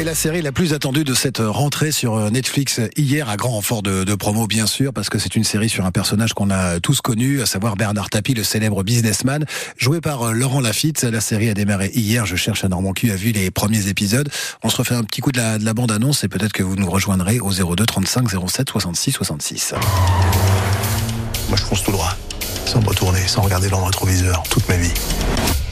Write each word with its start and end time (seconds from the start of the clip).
Et 0.00 0.04
la 0.04 0.14
série 0.14 0.42
la 0.42 0.52
plus 0.52 0.74
attendue 0.74 1.02
de 1.02 1.12
cette 1.12 1.38
rentrée 1.38 1.90
sur 1.90 2.30
Netflix 2.30 2.80
hier, 2.96 3.28
à 3.28 3.36
grand 3.36 3.50
renfort 3.50 3.82
de, 3.82 4.14
promo 4.14 4.46
bien 4.46 4.68
sûr, 4.68 4.92
parce 4.92 5.08
que 5.08 5.18
c'est 5.18 5.34
une 5.34 5.42
série 5.42 5.68
sur 5.68 5.84
un 5.86 5.90
personnage 5.90 6.34
qu'on 6.34 6.50
a 6.50 6.78
tous 6.78 7.00
connu, 7.00 7.42
à 7.42 7.46
savoir 7.46 7.74
Bernard 7.74 8.08
Tapie, 8.08 8.32
le 8.32 8.44
célèbre 8.44 8.84
businessman, 8.84 9.44
joué 9.76 10.00
par 10.00 10.32
Laurent 10.32 10.60
Lafitte. 10.60 11.02
La 11.02 11.20
série 11.20 11.50
a 11.50 11.54
démarré 11.54 11.90
hier, 11.94 12.26
je 12.26 12.36
cherche 12.36 12.62
à 12.62 12.68
Normand 12.68 12.92
Q 12.92 13.10
a 13.10 13.16
vu 13.16 13.32
les 13.32 13.50
premiers 13.50 13.88
épisodes. 13.88 14.30
On 14.62 14.68
se 14.68 14.76
refait 14.76 14.94
un 14.94 15.02
petit 15.02 15.20
coup 15.20 15.32
de 15.32 15.38
la, 15.38 15.58
de 15.58 15.64
la 15.64 15.74
bande-annonce 15.74 16.22
et 16.22 16.28
peut-être 16.28 16.52
que 16.52 16.62
vous 16.62 16.76
nous 16.76 16.88
rejoindrez 16.88 17.40
au 17.40 17.50
02 17.50 17.84
35 17.84 18.28
07 18.30 18.70
66 18.70 19.10
66. 19.10 19.74
Moi 21.48 21.56
je 21.56 21.62
fonce 21.64 21.82
tout 21.82 21.90
droit, 21.90 22.16
sans 22.66 22.80
me 22.80 22.86
retourner, 22.86 23.26
sans 23.26 23.42
regarder 23.42 23.68
dans 23.68 23.80
le 23.80 23.86
rétroviseur, 23.86 24.44
toute 24.48 24.68
ma 24.68 24.76
vie. 24.76 24.94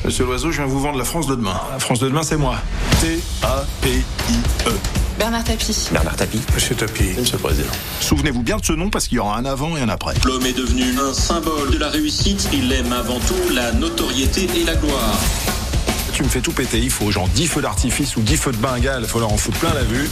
Monsieur 0.07 0.25
Loiseau, 0.25 0.53
je 0.53 0.59
viens 0.59 0.67
vous 0.67 0.79
vendre 0.79 0.99
la 0.99 1.05
France 1.05 1.27
de 1.27 1.35
demain. 1.35 1.61
La 1.73 1.81
France 1.81 1.99
de 1.99 2.09
demain, 2.09 2.23
c'est 2.23 2.37
moi. 2.37 2.55
T-A-P-I-E. 3.01 4.71
Bernard 5.19 5.43
Tapie. 5.43 5.89
Bernard 5.91 6.15
Tapie. 6.15 6.41
Monsieur 6.55 6.77
Tapie. 6.77 7.13
Monsieur 7.19 7.39
le 7.39 7.43
Président. 7.43 7.73
Souvenez-vous 7.99 8.43
bien 8.45 8.57
de 8.57 8.65
ce 8.65 8.73
nom 8.73 8.89
parce 8.89 9.09
qu'il 9.09 9.17
y 9.17 9.19
aura 9.19 9.37
un 9.37 9.45
avant 9.45 9.77
et 9.77 9.81
un 9.81 9.89
après. 9.89 10.15
L'homme 10.25 10.47
est 10.47 10.53
devenu 10.53 10.97
un 11.01 11.13
symbole 11.13 11.73
de 11.73 11.79
la 11.79 11.89
réussite. 11.89 12.49
Il 12.53 12.73
aime 12.73 12.93
avant 12.93 13.19
tout 13.19 13.53
la 13.53 13.73
notoriété 13.73 14.49
et 14.55 14.63
la 14.63 14.77
gloire. 14.77 15.19
Tu 16.13 16.23
me 16.23 16.29
fais 16.29 16.41
tout 16.41 16.53
péter. 16.53 16.79
Il 16.79 16.91
faut 16.91 17.11
genre 17.11 17.27
10 17.31 17.49
feux 17.49 17.63
d'artifice 17.63 18.17
ou 18.17 18.21
10 18.21 18.37
feux 18.37 18.53
de 18.53 18.59
bengale. 18.59 19.03
Il 19.03 19.09
faut 19.09 19.19
leur 19.19 19.33
en 19.33 19.37
foutre 19.37 19.59
plein 19.59 19.75
la 19.75 19.83
vue. 19.83 20.09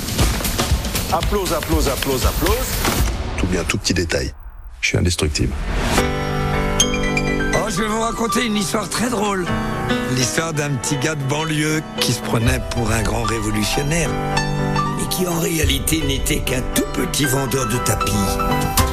Applause, 1.12 1.52
applause, 1.52 1.86
applause, 1.86 2.26
applause. 2.26 2.66
Tout 3.36 3.46
bien, 3.46 3.62
tout 3.62 3.78
petit 3.78 3.94
détail. 3.94 4.34
Je 4.80 4.88
suis 4.88 4.98
indestructible. 4.98 5.52
Oh, 6.00 7.70
je 7.70 7.80
vais 7.80 7.86
vous 7.86 8.00
raconter 8.00 8.44
une 8.44 8.56
histoire 8.56 8.88
très 8.90 9.08
drôle. 9.08 9.46
L'histoire 10.16 10.52
d'un 10.52 10.70
petit 10.76 10.96
gars 10.96 11.14
de 11.14 11.22
banlieue 11.24 11.82
qui 12.00 12.12
se 12.12 12.20
prenait 12.22 12.60
pour 12.70 12.90
un 12.90 13.02
grand 13.02 13.22
révolutionnaire 13.22 14.10
et 15.02 15.08
qui 15.08 15.26
en 15.26 15.38
réalité 15.38 16.02
n'était 16.06 16.40
qu'un 16.40 16.62
tout 16.74 16.86
petit 16.94 17.24
vendeur 17.24 17.66
de 17.66 17.78
tapis. 17.78 18.83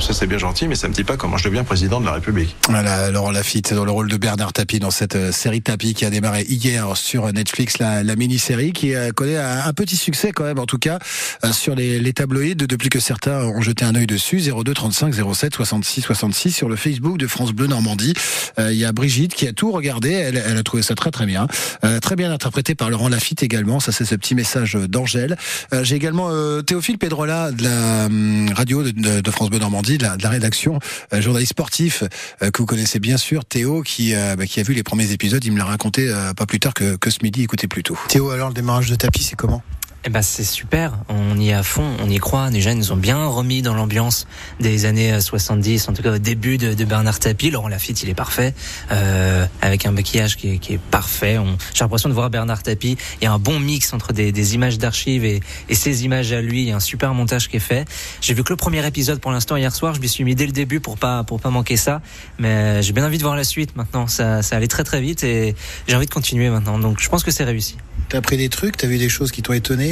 Ça, 0.00 0.14
c'est 0.14 0.26
bien 0.26 0.38
gentil, 0.38 0.66
mais 0.66 0.76
ça 0.76 0.88
me 0.88 0.94
dit 0.94 1.04
pas 1.04 1.18
comment 1.18 1.36
je 1.36 1.44
deviens 1.44 1.62
président 1.62 2.00
de 2.00 2.06
la 2.06 2.12
République. 2.12 2.56
Voilà, 2.68 3.10
Laurent 3.10 3.30
Lafitte 3.30 3.74
dans 3.74 3.84
le 3.84 3.90
rôle 3.90 4.08
de 4.08 4.16
Bernard 4.16 4.54
Tapie 4.54 4.78
dans 4.78 4.90
cette 4.90 5.14
euh, 5.14 5.30
série 5.30 5.60
Tapie 5.60 5.92
qui 5.92 6.06
a 6.06 6.10
démarré 6.10 6.44
hier 6.48 6.96
sur 6.96 7.30
Netflix, 7.32 7.78
la, 7.78 8.02
mini-série 8.16 8.72
qui 8.72 8.94
euh, 8.94 9.12
connaît 9.12 9.36
un, 9.36 9.72
petit 9.74 9.96
succès 9.96 10.32
quand 10.32 10.44
même, 10.44 10.58
en 10.58 10.64
tout 10.64 10.78
cas, 10.78 10.98
euh, 11.44 11.52
sur 11.52 11.74
les, 11.74 11.98
les 11.98 12.12
depuis 12.12 12.88
que 12.88 12.98
certains 12.98 13.44
ont 13.44 13.60
jeté 13.60 13.84
un 13.84 13.94
œil 13.94 14.06
dessus. 14.06 14.40
02 14.40 14.72
35 14.72 15.14
07 15.14 15.54
66 15.54 16.00
66 16.02 16.52
sur 16.52 16.68
le 16.68 16.76
Facebook 16.76 17.18
de 17.18 17.26
France 17.26 17.52
Bleu 17.52 17.66
Normandie. 17.66 18.14
Il 18.58 18.72
y 18.72 18.84
a 18.84 18.92
Brigitte 18.92 19.34
qui 19.34 19.46
a 19.46 19.52
tout 19.52 19.70
regardé, 19.72 20.10
elle, 20.10 20.36
a 20.36 20.62
trouvé 20.62 20.82
ça 20.82 20.94
très 20.94 21.10
très 21.10 21.24
bien. 21.24 21.46
Très 22.02 22.14
bien 22.14 22.30
interprété 22.30 22.74
par 22.74 22.90
Laurent 22.90 23.08
Lafitte 23.08 23.42
également, 23.42 23.80
ça 23.80 23.90
c'est 23.90 24.04
ce 24.04 24.14
petit 24.16 24.34
message 24.34 24.74
d'Angèle. 24.74 25.36
J'ai 25.82 25.96
également 25.96 26.30
Théophile 26.62 26.98
Pedrola 26.98 27.52
de 27.52 27.64
la 27.64 28.06
hum, 28.06 28.50
radio 28.54 28.82
de, 28.82 29.20
de 29.20 29.30
France 29.30 29.48
Bleu 29.48 29.60
Normandie, 29.60 29.98
de 30.00 30.04
la, 30.04 30.16
de 30.16 30.22
la 30.22 30.30
rédaction, 30.30 30.78
euh, 31.12 31.20
journaliste 31.20 31.50
sportif 31.50 32.02
euh, 32.42 32.50
que 32.50 32.58
vous 32.58 32.66
connaissez 32.66 32.98
bien 32.98 33.16
sûr, 33.16 33.44
Théo 33.44 33.82
qui, 33.82 34.14
euh, 34.14 34.34
bah, 34.36 34.46
qui 34.46 34.60
a 34.60 34.62
vu 34.62 34.74
les 34.74 34.82
premiers 34.82 35.12
épisodes, 35.12 35.44
il 35.44 35.52
me 35.52 35.58
l'a 35.58 35.64
raconté 35.64 36.08
euh, 36.08 36.32
pas 36.34 36.46
plus 36.46 36.58
tard 36.58 36.74
que, 36.74 36.96
que 36.96 37.10
ce 37.10 37.18
midi, 37.22 37.42
écoutez 37.42 37.68
plutôt. 37.68 37.98
Théo, 38.08 38.30
alors 38.30 38.48
le 38.48 38.54
démarrage 38.54 38.90
de 38.90 38.96
tapis, 38.96 39.22
c'est 39.22 39.36
comment? 39.36 39.62
Eh 40.02 40.08
ben 40.08 40.22
c'est 40.22 40.44
super, 40.44 40.94
on 41.10 41.38
y 41.38 41.50
est 41.50 41.52
à 41.52 41.62
fond, 41.62 41.84
on 42.02 42.08
y 42.08 42.16
croit. 42.16 42.48
Déjà, 42.48 42.72
ils 42.72 42.78
nous 42.78 42.90
ont 42.90 42.96
bien 42.96 43.26
remis 43.26 43.60
dans 43.60 43.74
l'ambiance 43.74 44.26
des 44.58 44.86
années 44.86 45.12
euh, 45.12 45.20
70, 45.20 45.90
en 45.90 45.92
tout 45.92 46.02
cas 46.02 46.12
au 46.12 46.18
début 46.18 46.56
de, 46.56 46.72
Bernard 46.86 47.18
Tapie. 47.18 47.50
Laurent 47.50 47.68
Lafitte, 47.68 48.02
il 48.02 48.08
est 48.08 48.14
parfait, 48.14 48.54
euh, 48.92 49.44
avec 49.60 49.84
un 49.84 49.90
maquillage 49.90 50.38
qui 50.38 50.48
est, 50.48 50.80
parfait. 50.90 51.36
J'ai 51.74 51.84
l'impression 51.84 52.08
de 52.08 52.14
voir 52.14 52.30
Bernard 52.30 52.62
Tapie. 52.62 52.96
Il 53.20 53.24
y 53.24 53.26
a 53.26 53.32
un 53.32 53.38
bon 53.38 53.60
mix 53.60 53.92
entre 53.92 54.14
des, 54.14 54.54
images 54.54 54.78
d'archives 54.78 55.26
et, 55.26 55.42
et 55.68 55.74
ses 55.74 56.02
images 56.06 56.32
à 56.32 56.40
lui. 56.40 56.62
Il 56.62 56.68
y 56.68 56.72
a 56.72 56.76
un 56.76 56.80
super 56.80 57.12
montage 57.12 57.50
qui 57.50 57.58
est 57.58 57.60
fait. 57.60 57.86
J'ai 58.22 58.32
vu 58.32 58.42
que 58.42 58.54
le 58.54 58.56
premier 58.56 58.86
épisode 58.86 59.20
pour 59.20 59.32
l'instant 59.32 59.56
hier 59.56 59.74
soir. 59.74 59.94
Je 59.94 60.00
m'y 60.00 60.08
suis 60.08 60.24
mis 60.24 60.34
dès 60.34 60.46
le 60.46 60.52
début 60.52 60.80
pour 60.80 60.96
pas 60.96 61.24
pour 61.24 61.40
pas 61.40 61.50
manquer 61.50 61.76
ça. 61.76 62.00
Mais 62.38 62.82
j'ai 62.82 62.94
bien 62.94 63.04
envie 63.04 63.18
de 63.18 63.22
voir 63.22 63.36
la 63.36 63.44
suite 63.44 63.76
maintenant. 63.76 64.06
Ça, 64.06 64.40
ça 64.40 64.56
allait 64.56 64.66
très 64.66 64.84
très 64.84 65.02
vite 65.02 65.24
et 65.24 65.54
j'ai 65.86 65.94
envie 65.94 66.06
de 66.06 66.10
continuer 66.10 66.48
maintenant. 66.48 66.78
Donc 66.78 67.00
je 67.00 67.08
pense 67.10 67.22
que 67.22 67.30
c'est 67.30 67.44
réussi. 67.44 67.76
T'as 68.08 68.18
appris 68.18 68.36
des 68.36 68.48
trucs, 68.48 68.76
t'as 68.76 68.88
vu 68.88 68.98
des 68.98 69.08
choses 69.08 69.30
qui 69.30 69.42
t'ont 69.42 69.52
étonné? 69.52 69.89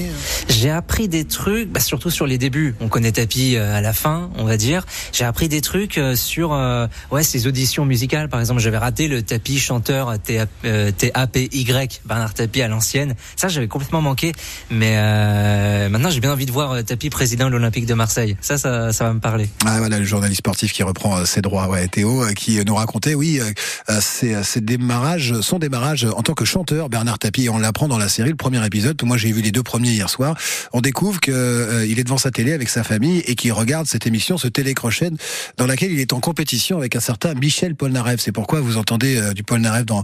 J'ai 0.49 0.71
appris 0.71 1.09
des 1.09 1.25
trucs, 1.25 1.71
bah, 1.71 1.81
surtout 1.81 2.11
sur 2.11 2.27
les 2.27 2.39
débuts. 2.39 2.75
On 2.81 2.89
connaît 2.89 3.13
Tapi 3.13 3.57
euh, 3.57 3.77
à 3.77 3.81
la 3.81 3.93
fin, 3.93 4.31
on 4.37 4.45
va 4.45 4.57
dire. 4.57 4.85
J'ai 5.13 5.25
appris 5.25 5.49
des 5.49 5.61
trucs 5.61 5.99
euh, 5.99 6.17
sur 6.17 6.53
euh, 6.53 6.87
ouais 7.11 7.23
ses 7.23 7.47
auditions 7.47 7.85
musicales. 7.85 8.29
Par 8.29 8.41
exemple, 8.41 8.61
j'avais 8.61 8.79
raté 8.79 9.09
le 9.09 9.23
Tapi 9.23 9.59
chanteur 9.59 10.15
T-A-P-Y, 10.19 12.01
Bernard 12.05 12.35
Tapi 12.35 12.63
à 12.63 12.69
l'ancienne. 12.69 13.15
Ça, 13.37 13.49
j'avais 13.49 13.69
complètement 13.69 14.01
manqué. 14.01 14.33
Mais 14.71 14.95
euh, 14.97 15.89
maintenant, 15.89 16.11
j'ai 16.11 16.21
bien 16.21 16.33
envie 16.33 16.47
de 16.47 16.53
voir 16.53 16.73
euh, 16.73 16.83
Tapi 16.83 17.11
président 17.11 17.47
de 17.47 17.53
l'Olympique 17.53 17.87
de 17.87 17.95
Marseille. 17.95 18.37
Ça, 18.41 18.59
ça, 18.59 18.93
ça 18.93 19.05
va 19.05 19.13
me 19.13 19.21
parler. 19.21 19.49
Ah 19.67 19.79
voilà, 19.79 19.99
le 19.99 20.05
journaliste 20.05 20.39
sportif 20.39 20.73
qui 20.73 20.83
reprend 20.83 21.19
euh, 21.19 21.25
ses 21.25 21.41
droits, 21.41 21.69
ouais, 21.69 21.89
Théo, 21.89 22.23
euh, 22.23 22.33
qui 22.33 22.59
euh, 22.59 22.65
nous 22.65 22.75
racontait, 22.75 23.15
oui, 23.15 23.41
euh, 23.41 23.51
euh, 23.91 24.01
ses, 24.01 24.35
euh, 24.35 24.43
ses 24.43 24.61
démarrages, 24.61 25.41
son 25.41 25.59
démarrage 25.59 26.05
en 26.05 26.23
tant 26.23 26.35
que 26.35 26.45
chanteur, 26.45 26.89
Bernard 26.89 27.19
Tapie, 27.19 27.49
on 27.49 27.59
l'apprend 27.59 27.89
dans 27.89 27.99
la 27.99 28.09
série, 28.09 28.31
le 28.31 28.37
premier 28.37 28.65
épisode, 28.65 29.01
moi 29.03 29.17
j'ai 29.17 29.33
vu 29.33 29.43
les 29.43 29.53
deux 29.53 29.63
premiers 29.63 29.88
hier 29.93 30.11
soir, 30.11 30.37
on 30.73 30.81
découvre 30.81 31.21
que 31.21 31.31
euh, 31.33 31.89
est 31.89 32.05
devant 32.05 32.19
sa 32.19 32.31
télé 32.31 32.53
avec 32.53 32.69
sa 32.69 32.85
famille 32.85 33.21
et 33.27 33.35
qu'il 33.35 33.53
regarde 33.53 33.87
cette 33.87 34.07
émission, 34.07 34.39
ce 34.39 34.49
télécrochet, 34.49 35.11
dans 35.57 35.67
laquelle 35.67 35.93
il 35.93 36.01
est 36.01 36.13
en 36.13 36.21
compétition 36.21 36.79
avec 36.79 36.95
un 36.97 37.01
certain 37.01 37.35
Michel 37.35 37.75
Polnareff. 37.75 38.21
C'est 38.21 38.33
pourquoi 38.33 38.61
vous 38.61 38.77
entendez 38.77 39.17
euh, 39.17 39.33
du 39.33 39.43
Polnareff 39.43 39.85
dans 39.85 40.03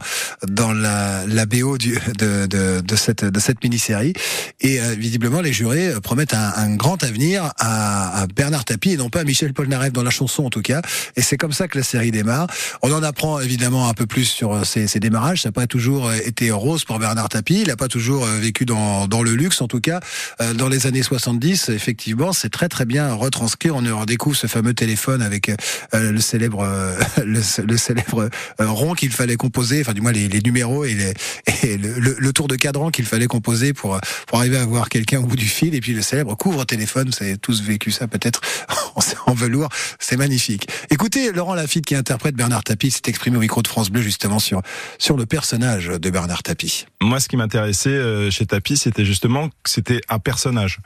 dans 0.48 0.72
la, 0.72 1.26
la 1.26 1.46
BO 1.46 1.78
du, 1.78 1.98
de, 2.18 2.46
de, 2.46 2.80
de 2.80 2.96
cette 2.96 3.24
de 3.24 3.40
cette 3.40 3.62
mini-série. 3.62 4.12
Et 4.60 4.80
euh, 4.80 4.94
visiblement, 4.98 5.40
les 5.40 5.52
jurés 5.52 5.88
euh, 5.88 6.00
promettent 6.00 6.34
un, 6.34 6.52
un 6.56 6.74
grand 6.74 7.02
avenir 7.04 7.52
à, 7.58 8.22
à 8.22 8.26
Bernard 8.26 8.64
Tapie 8.64 8.92
et 8.92 8.96
non 8.96 9.10
pas 9.10 9.20
à 9.20 9.24
Michel 9.24 9.52
Polnareff 9.52 9.92
dans 9.92 10.02
la 10.02 10.10
chanson 10.10 10.44
en 10.44 10.50
tout 10.50 10.62
cas. 10.62 10.82
Et 11.16 11.22
c'est 11.22 11.36
comme 11.36 11.52
ça 11.52 11.68
que 11.68 11.78
la 11.78 11.84
série 11.84 12.10
démarre. 12.10 12.46
On 12.82 12.92
en 12.92 13.02
apprend 13.02 13.40
évidemment 13.40 13.88
un 13.88 13.94
peu 13.94 14.06
plus 14.06 14.24
sur 14.24 14.52
euh, 14.52 14.64
ses, 14.64 14.86
ses 14.86 15.00
démarrages. 15.00 15.42
Ça 15.42 15.48
n'a 15.48 15.52
pas 15.52 15.66
toujours 15.66 16.12
été 16.12 16.50
rose 16.50 16.84
pour 16.84 16.98
Bernard 16.98 17.28
Tapie. 17.28 17.60
Il 17.62 17.68
n'a 17.68 17.76
pas 17.76 17.88
toujours 17.88 18.24
vécu 18.26 18.64
dans, 18.64 19.06
dans 19.06 19.22
le 19.22 19.34
luxe 19.34 19.60
en 19.60 19.68
tout 19.68 19.73
cas. 19.80 20.00
Euh, 20.40 20.54
Dans 20.54 20.68
les 20.68 20.86
années 20.86 21.02
70, 21.02 21.68
effectivement, 21.68 22.32
c'est 22.32 22.50
très 22.50 22.68
très 22.68 22.84
bien 22.84 23.12
retranscrit. 23.12 23.70
On 23.70 23.82
redécouvre 23.98 24.36
ce 24.36 24.46
fameux 24.46 24.74
téléphone 24.74 25.22
avec 25.22 25.48
euh, 25.48 26.12
le 26.12 26.20
célèbre 26.20 26.60
euh, 26.62 26.96
le, 27.24 27.76
célèbre 27.76 28.28
euh, 28.60 28.66
rond 28.68 28.94
qu'il 28.94 29.10
fallait 29.10 29.36
composer, 29.36 29.80
enfin 29.80 29.92
du 29.92 30.00
moins 30.00 30.12
les, 30.12 30.28
numéros 30.44 30.84
et, 30.84 30.94
le 31.62 32.32
tour 32.32 32.48
de 32.48 32.56
cadran 32.56 32.90
qu'il 32.90 33.06
fallait 33.06 33.26
composer 33.26 33.72
pour 33.72 33.98
pour 34.26 34.38
arriver 34.38 34.58
à 34.58 34.66
voir 34.66 34.88
quelqu'un 34.88 35.20
au 35.20 35.26
bout 35.26 35.36
du 35.36 35.46
fil 35.46 35.74
et 35.74 35.80
puis 35.80 35.92
le 35.92 36.02
célèbre 36.02 36.36
couvre-téléphone, 36.36 37.10
vous 37.10 37.24
avez 37.24 37.36
tous 37.36 37.62
vécu 37.62 37.90
ça 37.90 38.06
peut-être 38.06 38.40
en, 39.26 39.34
velours, 39.34 39.68
c'est 39.98 40.16
magnifique. 40.16 40.68
Écoutez 40.90 41.32
Laurent 41.32 41.54
Lafitte 41.54 41.86
qui 41.86 41.94
interprète 41.94 42.34
Bernard 42.34 42.64
Tapie 42.64 42.90
s'est 42.90 43.02
exprimé 43.06 43.36
au 43.36 43.40
micro 43.40 43.62
de 43.62 43.68
France 43.68 43.90
Bleu 43.90 44.02
justement 44.02 44.38
sur 44.38 44.62
sur 44.98 45.16
le 45.16 45.26
personnage 45.26 45.86
de 45.88 46.10
Bernard 46.10 46.42
Tapie. 46.42 46.86
Moi, 47.02 47.20
ce 47.20 47.28
qui 47.28 47.36
m'intéressait 47.36 47.90
euh, 47.90 48.30
chez 48.30 48.46
Tapi, 48.46 48.76
c'était 48.76 49.04
justement 49.04 49.48
que 49.48 49.54
c'était 49.70 50.00
un 50.08 50.18
personnage. 50.18 50.78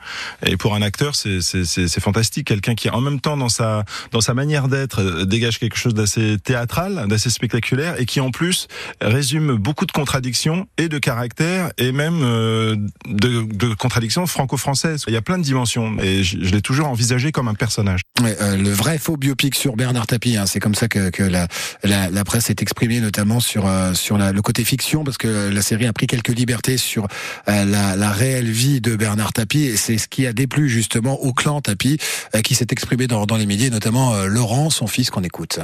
Et 0.45 0.57
pour 0.57 0.75
un 0.75 0.81
acteur, 0.81 1.15
c'est 1.15 1.99
fantastique. 1.99 2.47
Quelqu'un 2.47 2.75
qui, 2.75 2.89
en 2.89 3.01
même 3.01 3.21
temps, 3.21 3.37
dans 3.37 3.49
sa 3.49 3.85
dans 4.11 4.21
sa 4.21 4.33
manière 4.33 4.67
d'être, 4.67 5.01
euh, 5.01 5.25
dégage 5.25 5.59
quelque 5.59 5.77
chose 5.77 5.93
d'assez 5.93 6.37
théâtral, 6.43 7.05
d'assez 7.07 7.29
spectaculaire, 7.29 7.99
et 7.99 8.05
qui 8.05 8.19
en 8.19 8.31
plus 8.31 8.67
résume 9.01 9.55
beaucoup 9.55 9.85
de 9.85 9.91
contradictions 9.91 10.67
et 10.77 10.89
de 10.89 10.97
caractère, 10.97 11.71
et 11.77 11.91
même 11.91 12.21
euh, 12.23 12.75
de, 13.05 13.73
contradictions 13.75 14.25
franco-françaises. 14.25 15.05
Il 15.07 15.13
y 15.13 15.17
a 15.17 15.21
plein 15.21 15.37
de 15.37 15.43
dimensions, 15.43 15.97
et 15.99 16.23
je 16.23 16.37
l'ai 16.37 16.61
toujours 16.61 16.87
envisagé 16.87 17.31
comme 17.31 17.47
un 17.47 17.53
personnage. 17.53 17.98
Euh, 18.25 18.57
le 18.57 18.69
vrai 18.69 18.97
faux 18.97 19.17
biopic 19.17 19.55
sur 19.55 19.75
Bernard 19.75 20.07
Tapie, 20.07 20.37
hein, 20.37 20.45
c'est 20.45 20.59
comme 20.59 20.75
ça 20.75 20.87
que, 20.87 21.11
la, 21.23 22.23
presse 22.23 22.49
est 22.49 22.61
exprimée, 22.61 22.99
notamment 22.99 23.39
sur 23.39 23.67
euh, 23.67 23.93
le 24.11 24.41
côté 24.41 24.63
fiction, 24.63 25.03
parce 25.03 25.17
que 25.17 25.49
la 25.49 25.61
série 25.61 25.85
a 25.85 25.93
pris 25.93 26.07
quelques 26.07 26.35
libertés 26.35 26.77
sur 26.77 27.07
euh, 27.47 27.65
la, 27.65 28.11
réelle 28.11 28.49
vie 28.49 28.81
de 28.81 28.95
Bernard 28.95 29.33
Tapie, 29.33 29.63
et 29.63 29.77
c'est 29.77 29.97
ce 29.97 30.07
qui 30.07 30.27
a 30.27 30.33
déplu 30.33 30.69
justement 30.69 31.21
au 31.21 31.33
clan 31.33 31.61
Tapie, 31.61 31.97
qui 32.43 32.55
s'est 32.55 32.67
exprimé 32.71 33.07
dans, 33.07 33.25
dans 33.25 33.37
les 33.37 33.45
médias, 33.45 33.69
notamment 33.69 34.23
Laurent, 34.25 34.69
son 34.69 34.87
fils, 34.87 35.09
qu'on 35.09 35.23
écoute. 35.23 35.59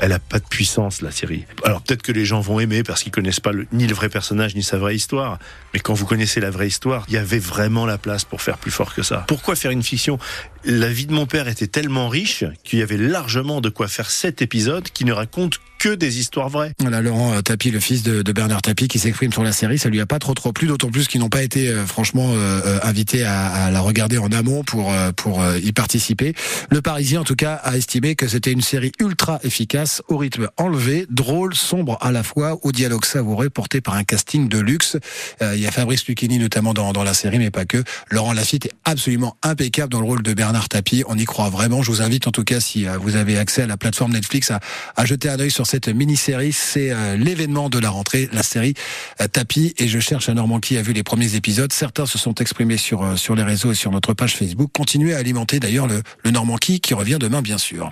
Elle 0.00 0.12
a 0.12 0.18
pas 0.18 0.38
de 0.38 0.44
puissance, 0.44 1.02
la 1.02 1.10
série. 1.10 1.44
Alors 1.62 1.82
peut-être 1.82 2.02
que 2.02 2.10
les 2.10 2.24
gens 2.24 2.40
vont 2.40 2.58
aimer 2.58 2.82
parce 2.82 3.02
qu'ils 3.02 3.12
connaissent 3.12 3.40
pas 3.40 3.52
ni 3.70 3.86
le 3.86 3.94
vrai 3.94 4.08
personnage 4.08 4.54
ni 4.54 4.62
sa 4.62 4.78
vraie 4.78 4.96
histoire. 4.96 5.38
Mais 5.74 5.80
quand 5.80 5.92
vous 5.92 6.06
connaissez 6.06 6.40
la 6.40 6.50
vraie 6.50 6.68
histoire, 6.68 7.04
il 7.08 7.14
y 7.14 7.18
avait 7.18 7.38
vraiment 7.38 7.84
la 7.84 7.98
place 7.98 8.24
pour 8.24 8.40
faire 8.40 8.56
plus 8.56 8.70
fort 8.70 8.94
que 8.94 9.02
ça. 9.02 9.24
Pourquoi 9.28 9.56
faire 9.56 9.70
une 9.70 9.82
fiction? 9.82 10.18
La 10.64 10.88
vie 10.88 11.06
de 11.06 11.12
mon 11.12 11.26
père 11.26 11.48
était 11.48 11.66
tellement 11.66 12.08
riche 12.08 12.44
qu'il 12.64 12.78
y 12.78 12.82
avait 12.82 12.96
largement 12.96 13.60
de 13.60 13.68
quoi 13.68 13.88
faire 13.88 14.10
sept 14.10 14.40
épisodes 14.40 14.88
qui 14.88 15.04
ne 15.04 15.12
racontent 15.12 15.58
que 15.80 15.88
des 15.88 16.20
histoires 16.20 16.50
vraies. 16.50 16.72
Voilà, 16.78 17.00
Laurent 17.00 17.32
euh, 17.32 17.40
Tapie, 17.40 17.70
le 17.70 17.80
fils 17.80 18.02
de, 18.02 18.20
de 18.20 18.32
Bernard 18.32 18.60
Tapie, 18.60 18.86
qui 18.86 18.98
s'exprime 18.98 19.32
sur 19.32 19.42
la 19.42 19.52
série, 19.52 19.78
ça 19.78 19.88
lui 19.88 20.00
a 20.00 20.06
pas 20.06 20.18
trop 20.18 20.34
trop 20.34 20.52
plu, 20.52 20.68
d'autant 20.68 20.90
plus 20.90 21.08
qu'ils 21.08 21.20
n'ont 21.20 21.30
pas 21.30 21.42
été 21.42 21.68
euh, 21.68 21.86
franchement 21.86 22.32
euh, 22.32 22.60
euh, 22.66 22.78
invités 22.82 23.24
à, 23.24 23.46
à 23.46 23.70
la 23.70 23.80
regarder 23.80 24.18
en 24.18 24.30
amont 24.30 24.62
pour 24.62 24.92
euh, 24.92 25.10
pour 25.12 25.40
euh, 25.40 25.58
y 25.58 25.72
participer. 25.72 26.34
Le 26.68 26.82
Parisien, 26.82 27.22
en 27.22 27.24
tout 27.24 27.34
cas, 27.34 27.54
a 27.54 27.78
estimé 27.78 28.14
que 28.14 28.28
c'était 28.28 28.52
une 28.52 28.60
série 28.60 28.92
ultra 29.00 29.40
efficace, 29.42 30.02
au 30.08 30.18
rythme 30.18 30.50
enlevé, 30.58 31.06
drôle, 31.08 31.54
sombre 31.54 31.96
à 32.02 32.12
la 32.12 32.22
fois, 32.22 32.58
au 32.62 32.72
dialogue 32.72 33.06
savoureux, 33.06 33.48
porté 33.48 33.80
par 33.80 33.94
un 33.94 34.04
casting 34.04 34.48
de 34.48 34.58
luxe. 34.58 34.98
Il 35.40 35.58
y 35.58 35.66
a 35.66 35.70
Fabrice 35.70 36.06
Lucchini 36.06 36.38
notamment 36.38 36.74
dans, 36.74 36.92
dans 36.92 37.04
la 37.04 37.14
série, 37.14 37.38
mais 37.38 37.50
pas 37.50 37.64
que. 37.64 37.82
Laurent 38.10 38.34
Lafitte 38.34 38.66
est 38.66 38.72
absolument 38.84 39.36
impeccable 39.42 39.90
dans 39.90 40.00
le 40.00 40.06
rôle 40.06 40.22
de 40.22 40.34
Bernard 40.34 40.68
Tapie. 40.68 41.04
On 41.08 41.16
y 41.16 41.24
croit 41.24 41.48
vraiment. 41.48 41.82
Je 41.82 41.90
vous 41.90 42.02
invite 42.02 42.26
en 42.26 42.32
tout 42.32 42.44
cas, 42.44 42.60
si 42.60 42.84
vous 43.00 43.16
avez 43.16 43.38
accès 43.38 43.62
à 43.62 43.66
la 43.66 43.78
plateforme 43.78 44.12
Netflix, 44.12 44.50
à, 44.50 44.60
à 44.96 45.06
jeter 45.06 45.30
un 45.30 45.40
œil 45.40 45.50
sur 45.50 45.66
cette 45.70 45.88
mini-série. 45.88 46.52
C'est 46.52 46.90
euh, 46.90 47.16
l'événement 47.16 47.68
de 47.68 47.78
la 47.78 47.90
rentrée, 47.90 48.28
la 48.32 48.42
série 48.42 48.74
euh, 49.20 49.28
Tapie. 49.28 49.72
Et 49.78 49.86
je 49.86 50.00
cherche 50.00 50.28
un 50.28 50.34
Normand 50.34 50.58
qui 50.58 50.76
a 50.76 50.82
vu 50.82 50.92
les 50.92 51.04
premiers 51.04 51.36
épisodes. 51.36 51.72
Certains 51.72 52.06
se 52.06 52.18
sont 52.18 52.34
exprimés 52.34 52.76
sur, 52.76 53.04
euh, 53.04 53.16
sur 53.16 53.36
les 53.36 53.44
réseaux 53.44 53.70
et 53.70 53.76
sur 53.76 53.92
notre 53.92 54.12
page 54.12 54.36
Facebook. 54.36 54.70
Continuez 54.74 55.14
à 55.14 55.18
alimenter 55.18 55.60
d'ailleurs 55.60 55.86
le, 55.86 56.02
le 56.24 56.30
Normand 56.32 56.56
qui 56.56 56.80
revient 56.92 57.18
demain, 57.20 57.40
bien 57.40 57.58
sûr. 57.58 57.88